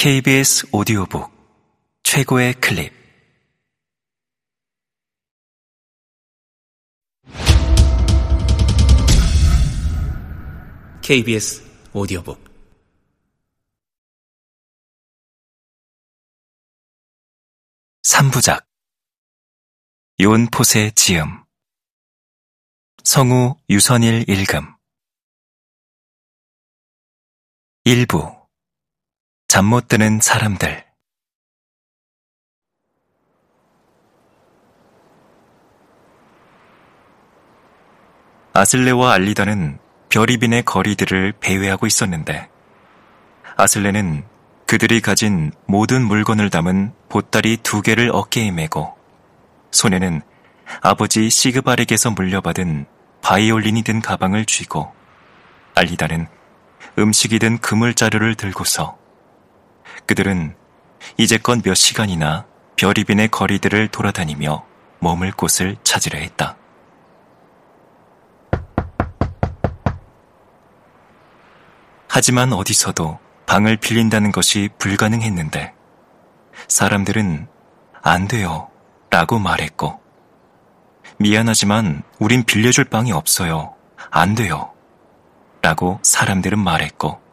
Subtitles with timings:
[0.00, 1.28] KBS 오디오북
[2.04, 2.92] 최고의 클립.
[11.02, 12.38] KBS 오디오북.
[18.04, 18.68] 삼부작.
[20.20, 21.42] 요은포세 지음.
[23.02, 24.76] 성우 유선일 일금
[27.82, 28.37] 일부
[29.48, 30.84] 잠 못 드는 사람들.
[38.52, 39.78] 아슬레와 알리다는
[40.10, 42.50] 별이빈의 거리들을 배회하고 있었는데
[43.56, 44.24] 아슬레는
[44.66, 48.98] 그들이 가진 모든 물건을 담은 보따리 두 개를 어깨에 메고
[49.70, 50.20] 손에는
[50.82, 52.84] 아버지 시그발에게서 물려받은
[53.22, 54.92] 바이올린이 든 가방을 쥐고
[55.74, 56.26] 알리다는
[56.98, 58.98] 음식이 든 그물 자루를 들고서
[60.08, 60.56] 그들은
[61.18, 64.64] 이제껏 몇 시간이나 별이빈의 거리들을 돌아다니며
[65.00, 66.56] 머물 곳을 찾으려 했다.
[72.08, 75.74] 하지만 어디서도 방을 빌린다는 것이 불가능했는데
[76.68, 77.46] 사람들은
[78.02, 78.70] 안 돼요
[79.10, 80.00] 라고 말했고
[81.18, 83.74] 미안하지만 우린 빌려줄 방이 없어요.
[84.10, 84.72] 안 돼요.
[85.60, 87.27] 라고 사람들은 말했고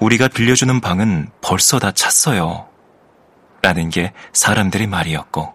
[0.00, 2.68] 우리가 빌려주는 방은 벌써 다 찼어요.
[3.62, 5.54] 라는 게 사람들의 말이었고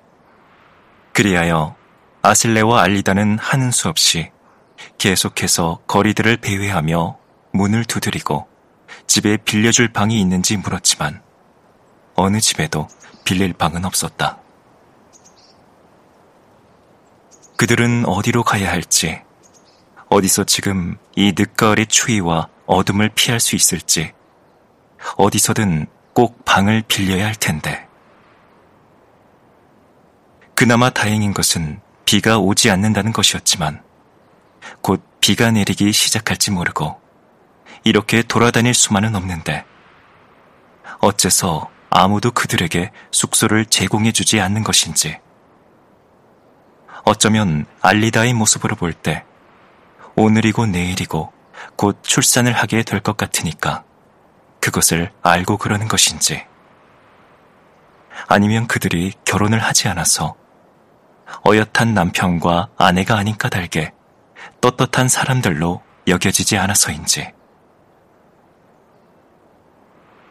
[1.13, 1.75] 그리하여
[2.21, 4.29] 아슬레와 알리다는 하는 수 없이
[4.97, 7.17] 계속해서 거리들을 배회하며
[7.53, 8.47] 문을 두드리고
[9.07, 11.21] 집에 빌려줄 방이 있는지 물었지만
[12.15, 12.87] 어느 집에도
[13.23, 14.39] 빌릴 방은 없었다.
[17.55, 19.21] 그들은 어디로 가야 할지,
[20.09, 24.11] 어디서 지금 이 늦가을의 추위와 어둠을 피할 수 있을지,
[25.17, 27.87] 어디서든 꼭 방을 빌려야 할 텐데.
[30.55, 33.81] 그나마 다행인 것은 비가 오지 않는다는 것이었지만,
[34.81, 36.99] 곧 비가 내리기 시작할지 모르고,
[37.83, 39.65] 이렇게 돌아다닐 수만은 없는데,
[40.99, 45.19] 어째서 아무도 그들에게 숙소를 제공해주지 않는 것인지,
[47.05, 49.25] 어쩌면 알리다의 모습으로 볼 때
[50.15, 51.33] 오늘이고 내일이고
[51.75, 53.83] 곧 출산을 하게 될 것 같으니까
[54.63, 56.45] 그것을 알고 그러는 것인지
[58.29, 60.37] 아니면 그들이 결혼을 하지 않아서
[61.45, 63.91] 어엿한 남편과 아내가 아닌 까닭에
[64.61, 67.33] 떳떳한 사람들로 여겨지지 않아서인지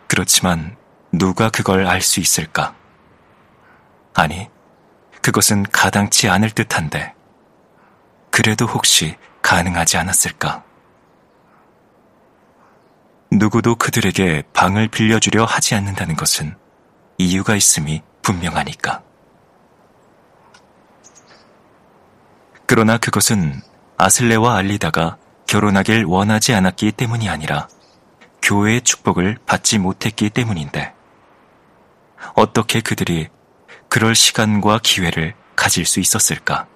[0.08, 0.76] 그렇지만
[1.12, 2.74] 누가 그걸 알 수 있을까?
[4.14, 4.48] 아니,
[5.20, 7.14] 그것은 가당치 않을 듯한데,
[8.30, 10.64] 그래도 혹시 가능하지 않았을까?
[13.42, 16.54] 누구도 그들에게 방을 빌려주려 하지 않는다는 것은
[17.18, 19.02] 이유가 있음이 분명하니까.
[22.66, 23.60] 그러나 그것은
[23.96, 25.16] 아슬레와 알리다가
[25.48, 27.66] 결혼하길 원하지 않았기 때문이 아니라
[28.42, 30.94] 교회의 축복을 받지 못했기 때문인데
[32.36, 33.28] 어떻게 그들이
[33.88, 36.68] 그럴 시간과 기회를 가질 수 있었을까?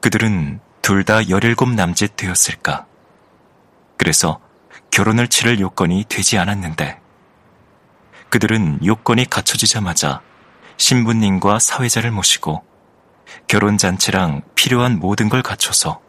[0.00, 2.86] 그들은 둘다 열일곱 남짓 되었을까?
[4.04, 4.38] 그래서
[4.90, 7.00] 결혼을 치를 요건이 되지 않았는데
[8.28, 10.20] 그들은 요건이 갖춰지자마자
[10.76, 12.62] 신부님과 사회자를 모시고
[13.46, 16.02] 결혼잔치랑 필요한 모든 걸 갖춰서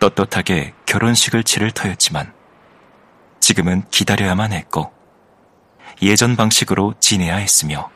[0.00, 2.34] 떳떳하게 결혼식을 치를 터였지만
[3.38, 4.92] 지금은 기다려야만 했고
[6.02, 7.92] 예전 방식으로 지내야 했으며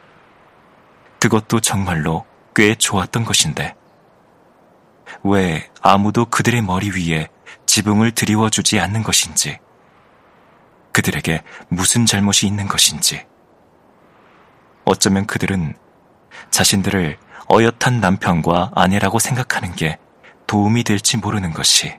[1.18, 2.24] 그것도 정말로
[2.54, 3.74] 꽤 좋았던 것인데
[5.24, 7.33] 왜 아무도 그들의 머리 위에
[7.74, 9.58] 지붕을 드리워주지 않는 것인지
[10.92, 13.26] 그들에게 무슨 잘못이 있는 것인지
[14.84, 15.74] 어쩌면 그들은
[16.52, 17.18] 자신들을
[17.50, 19.98] 어엿한 남편과 아내라고 생각하는 게
[20.46, 21.98] 도움이 될지 모르는 것이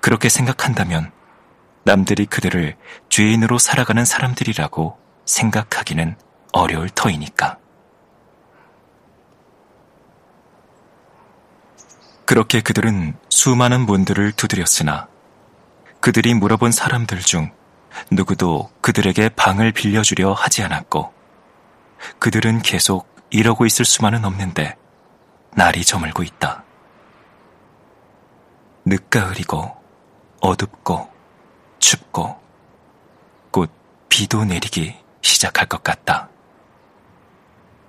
[0.00, 1.12] 그렇게 생각한다면
[1.84, 2.76] 남들이 그들을
[3.10, 6.16] 죄인으로 살아가는 사람들이라고 생각하기는
[6.52, 7.59] 어려울 터이니까.
[12.30, 15.08] 그렇게 그들은 수많은 문들을 두드렸으나
[15.98, 17.50] 그들이 물어본 사람들 중
[18.12, 21.12] 누구도 그들에게 방을 빌려주려 하지 않았고
[22.20, 24.76] 그들은 계속 이러고 있을 수만은 없는데
[25.56, 26.62] 날이 저물고 있다.
[28.84, 29.76] 늦가을이고
[30.40, 31.12] 어둡고
[31.80, 32.40] 춥고
[33.50, 33.72] 곧
[34.08, 36.28] 비도 내리기 시작할 것 같다.